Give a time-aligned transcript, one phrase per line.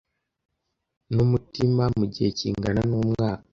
[1.13, 3.43] n'umutima mu gihe kingana n'umwaka